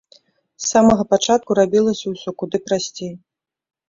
[0.61, 3.13] З самага пачатку рабілася ўсё куды прасцей.